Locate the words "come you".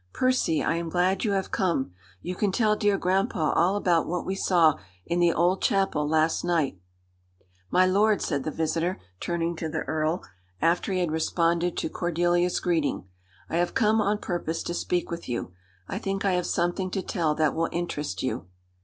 1.51-2.33